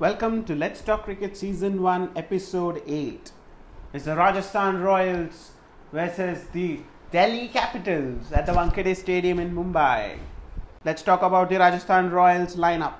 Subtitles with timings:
[0.00, 3.32] Welcome to Let's Talk Cricket Season 1, Episode 8.
[3.92, 5.50] It's the Rajasthan Royals
[5.92, 6.78] versus the
[7.10, 10.18] Delhi Capitals at the Wankhede Stadium in Mumbai.
[10.84, 12.94] Let's talk about the Rajasthan Royals lineup.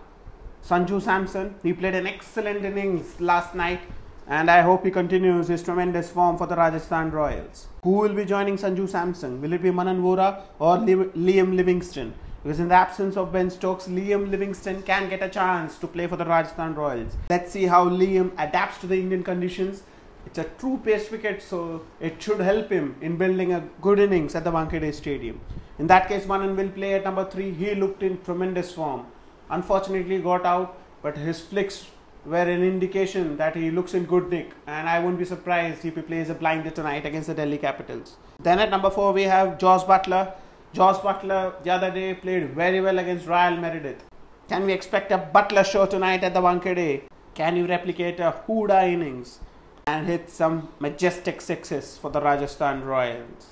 [0.67, 3.83] Sanju Samson, he played an excellent innings last night
[4.27, 7.69] and I hope he continues his tremendous form for the Rajasthan Royals.
[7.85, 9.41] Who will be joining Sanju Samson?
[9.41, 12.13] Will it be Manan Vora or Liam Livingstone?
[12.49, 16.07] Because in the absence of Ben Stokes, Liam Livingstone can get a chance to play
[16.07, 17.15] for the Rajasthan Royals.
[17.29, 19.83] Let's see how Liam adapts to the Indian conditions.
[20.25, 24.35] It's a true pace wicket, so it should help him in building a good innings
[24.35, 25.43] at the Wankhede Stadium.
[25.79, 27.51] In that case, Manan will play at number 3.
[27.53, 29.05] He looked in tremendous form.
[29.51, 31.89] Unfortunately, got out, but his flicks
[32.25, 35.95] were an indication that he looks in good nick and I won't be surprised if
[35.95, 38.17] he plays a blinder tonight against the Delhi Capitals.
[38.41, 40.33] Then at number 4 we have Jos Buttler.
[40.75, 44.05] Jos Buttler the other day played very well against Royal Meredith.
[44.51, 47.05] Can we expect a Buttler show tonight at the Wankhede?
[47.35, 49.41] Can you replicate a Hooda innings
[49.87, 53.47] and hit some majestic sixes for the Rajasthan Royals?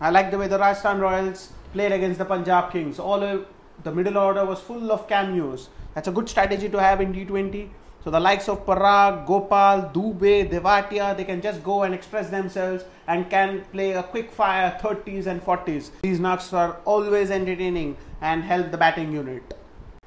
[0.00, 2.98] I like the way the Rajasthan Royals played against the Punjab Kings.
[2.98, 5.68] All the middle order was full of cameos.
[5.94, 7.68] That's a good strategy to have in T20.
[8.04, 12.84] So the likes of Parag, Gopal, Dube, Tewatia, they can just go and express themselves
[13.06, 15.92] and can play a quick fire 30s and 40s.
[16.02, 19.56] These knocks are always entertaining and help the batting unit.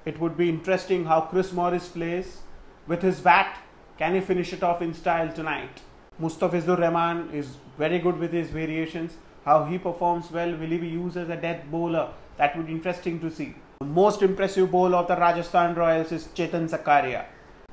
[0.04, 2.42] It would be interesting how Chris Morris plays
[2.86, 3.60] with his bat.
[3.98, 5.82] Can he finish it off in style tonight?
[6.22, 9.14] Mustafizur Rahman is very good with his variations.
[9.46, 12.12] How he performs well, will he be used as a death bowler?
[12.36, 13.56] That would be interesting to see.
[13.80, 17.26] The most impressive bowler of the Rajasthan Royals is Chetan Sakaria.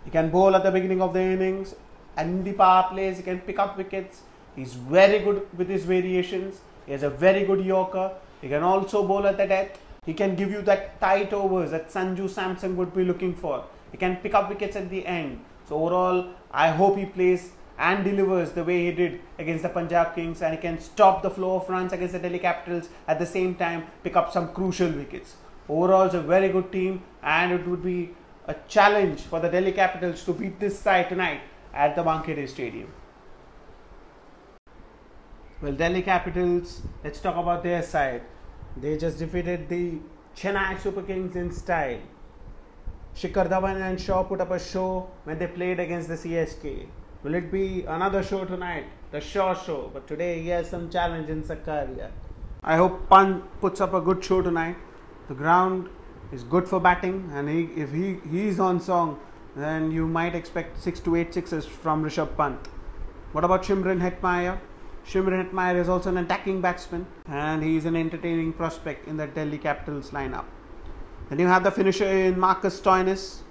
[0.05, 1.75] He can bowl at the beginning of the innings
[2.17, 4.23] and the power plays he can pick up wickets.
[4.57, 6.61] He's very good with his variations.
[6.87, 8.13] He has a very good yorker.
[8.41, 9.79] He can also bowl at the death.
[10.05, 13.65] He can give you that tight overs that Sanju Samson would be looking for.
[13.93, 15.41] He can pick up wickets at the end.
[15.69, 20.15] So overall, I hope he plays and delivers the way he did against the Punjab
[20.15, 23.27] Kings and he can stop the flow of runs against the Delhi Capitals at the
[23.27, 25.37] same time pick up some crucial wickets.
[25.69, 28.11] Overall, it's a very good team and it would be
[28.47, 31.41] a challenge for the Delhi Capitals to beat this side tonight
[31.73, 32.93] at the Wankhede Stadium.
[35.61, 38.23] Well, Delhi Capitals, let's talk about their side.
[38.77, 39.99] They just defeated the
[40.37, 42.01] Chennai Super Kings in style.
[43.15, 46.87] Shikhar Dhawan and Shaw put up a show when they played against the CSK.
[47.23, 48.87] Will it be another show tonight?
[49.13, 49.91] The Shaw show.
[49.93, 52.11] But today he has some challenge in Sakaria.
[52.65, 54.77] I hope Pant puts up a good show tonight.
[55.29, 55.89] The ground
[56.33, 59.21] is good for batting, and he, if he is on song,
[59.55, 62.59] then you might expect six to eight sixes from Rishabh Pant.
[63.33, 64.59] What about Shimron Hetmyer?
[65.07, 69.27] Shimron Hetmyer is also an attacking batsman, and he is an entertaining prospect in the
[69.27, 70.45] Delhi Capitals lineup.
[71.29, 73.43] Then you have the finisher in Marcus Stoinis.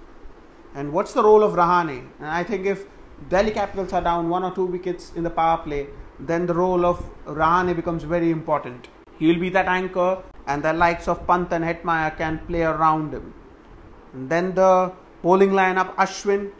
[0.74, 2.08] And what's the role of Rahane?
[2.19, 2.86] And I think if
[3.28, 5.88] Delhi Capitals are down one or two wickets in the power play,
[6.19, 8.88] then the role of Rahane becomes very important.
[9.19, 13.13] He will be that anchor and the likes of Pant and Hetmyer can play around
[13.13, 13.34] him.
[14.13, 14.91] And then the
[15.22, 16.52] bowling lineup Ashwin,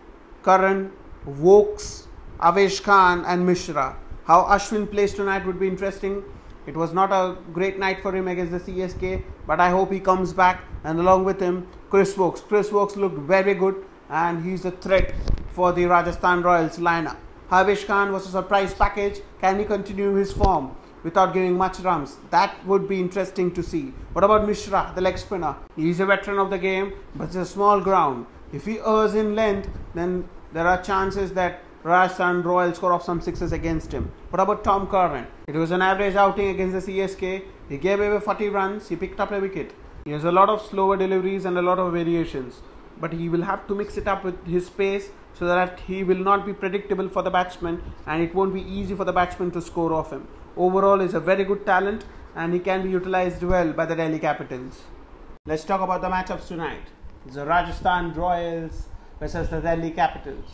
[0.44, 0.92] Curran,
[1.26, 2.08] Woakes,
[2.40, 3.98] Avesh Khan, and Mishra.
[4.26, 6.24] How Ashwin plays tonight would be interesting.
[6.68, 10.00] It was not a great night for him against the CSK, but I hope he
[10.00, 12.42] comes back and along with him Chris Woakes.
[12.42, 15.14] Chris Woakes looked very good and he's a threat
[15.50, 17.18] for the Rajasthan Royals lineup.
[17.50, 19.22] Avesh Khan was a surprise package.
[19.42, 20.76] Can he continue his form?
[21.04, 22.18] Without giving much runs.
[22.30, 23.94] That would be interesting to see.
[24.14, 25.56] What about Mishra, the leg spinner?
[25.76, 28.26] He's a veteran of the game, but it's a small ground.
[28.54, 33.22] If he errs in length, then there are chances that Rajasthan Royals score off some
[33.22, 34.12] sixes against him.
[34.30, 35.26] What about Tom Curran?
[35.48, 37.44] It was an average outing against the CSK.
[37.70, 38.90] He gave away 40 runs.
[38.90, 39.74] He picked up a wicket.
[40.06, 42.62] He has a lot of slower deliveries and a lot of variations.
[43.00, 46.24] But he will have to mix it up with his pace so that he will
[46.30, 49.62] not be predictable for the batsman and it won't be easy for the batsman to
[49.62, 50.28] score off him
[50.58, 52.04] overall is a very good talent
[52.36, 54.82] and he can be utilized well by the Delhi Capitals.
[55.46, 56.84] Let's talk about the matchups tonight.
[57.26, 58.88] It's the Rajasthan Royals
[59.20, 60.50] versus the Delhi Capitals.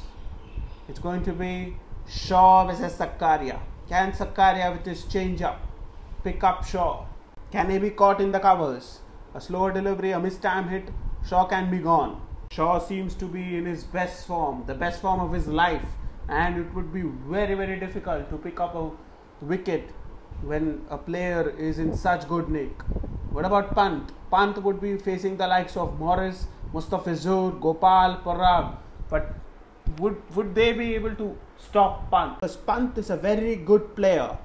[0.88, 3.60] It's going to be Shaw versus Sakaria.
[3.90, 5.62] Can Sakaria with his change up
[6.24, 7.06] pick up Shaw?
[7.52, 9.00] Can he be caught in the covers?
[9.34, 10.90] A slower delivery, a mistime hit,
[11.28, 12.22] Shaw can be gone.
[12.58, 15.86] Shaw seems to be in his best form, the best form of his life,
[16.28, 18.90] and it would be very, very difficult to pick up a
[19.42, 19.92] wicket
[20.42, 22.82] when a player is in such good nick.
[23.30, 24.12] What about Pant?
[24.32, 28.76] Pant would be facing the likes of Morris, Mustafizur, Gopal, Parag,
[29.08, 29.36] but
[30.00, 32.40] would would they be able to stop Pant?
[32.40, 34.36] Because Pant is a very good player,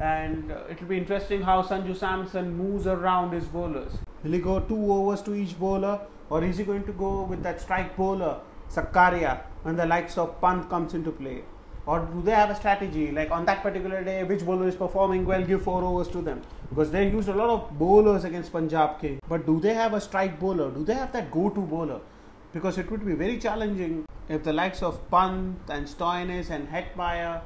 [0.00, 4.02] and uh, it will be interesting how Sanju Samson moves around his bowlers.
[4.22, 6.00] Will he go two overs to each bowler,
[6.30, 8.40] or is he going to go with that strike bowler
[8.70, 11.42] Sakaria when the likes of Pant comes into play?
[11.86, 15.26] Or do they have a strategy like on that particular day, which bowler is performing
[15.26, 16.40] well, give four overs to them?
[16.70, 19.20] Because they used a lot of bowlers against Punjab King.
[19.28, 20.70] But do they have a strike bowler?
[20.70, 22.00] Do they have that go to bowler?
[22.54, 27.42] Because it would be very challenging if the likes of Pant and Stoinis and Hetmyer,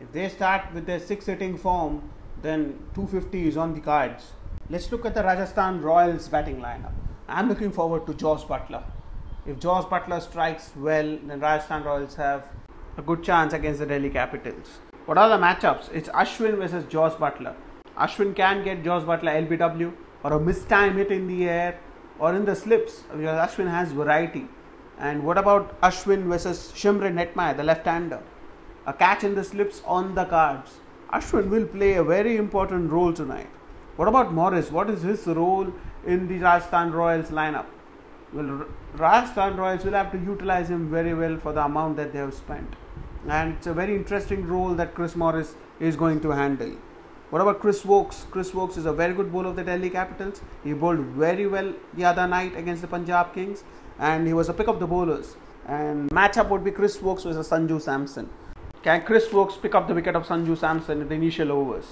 [0.00, 2.08] if they start with their six hitting form,
[2.42, 4.32] then 250 is on the cards.
[4.70, 6.92] Let's look at the Rajasthan Royals batting lineup.
[7.28, 8.84] I'm looking forward to Jos Buttler.
[9.46, 12.48] If Jos Buttler strikes well, then Rajasthan Royals have
[12.96, 14.78] a good chance against the Delhi Capitals.
[15.06, 15.92] What are the matchups?
[15.92, 17.56] It's Ashwin versus Jos Buttler.
[17.98, 19.92] Ashwin can get Jos Buttler LBW
[20.22, 21.80] or a mistime hit in the air
[22.20, 24.46] or in the slips because Ashwin has variety.
[24.98, 28.22] And what about Ashwin versus Shimron Hetmyer, the left-hander?
[28.86, 30.78] A catch in the slips on the cards.
[31.12, 33.50] Ashwin will play a very important role tonight.
[33.96, 34.70] What about Morris?
[34.70, 35.72] What is his role
[36.06, 37.66] in the Rajasthan Royals lineup?
[38.32, 42.18] Well, Rajasthan Royals will have to utilize him very well for the amount that they
[42.18, 42.74] have spent.
[43.28, 46.76] And it's a very interesting role that Chris Morris is going to handle.
[47.30, 48.24] What about Chris Woakes?
[48.30, 50.40] Chris Woakes is a very good bowler of the Delhi Capitals.
[50.62, 53.64] He bowled very well the other night against the Punjab Kings
[53.98, 55.36] and he was a pick of the bowlers.
[55.66, 58.30] And matchup would be Chris Woakes versus Sanju Samson.
[58.82, 61.86] Can Chris Woakes pick up the wicket of Sanju Samson in the initial overs?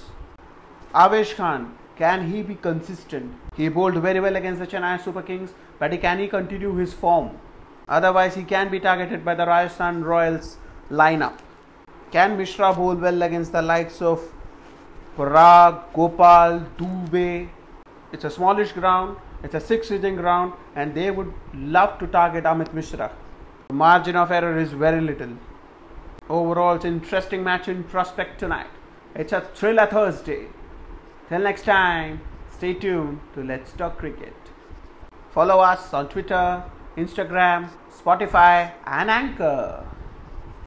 [0.93, 3.33] Avesh Khan, can he be consistent?
[3.55, 7.37] He bowled very well against the Chennai Super Kings, but can he continue his form?
[7.87, 10.57] Otherwise, he can be targeted by the Rajasthan Royals
[10.89, 11.39] lineup.
[12.11, 14.21] Can Mishra bowl well against the likes of
[15.17, 17.49] Parag, Gopal, Dube?
[18.11, 22.43] It's a smallish ground, it's a six inning ground, and they would love to target
[22.43, 23.11] Amit Mishra.
[23.67, 25.37] The margin of error is very little.
[26.29, 28.67] Overall, it's an interesting match in prospect tonight.
[29.13, 30.47] It's a thriller Thursday.
[31.27, 34.35] Till next time, stay tuned to Let's Talk Cricket.
[35.31, 36.63] Follow us on Twitter,
[36.95, 39.87] Instagram, Spotify, and Anchor.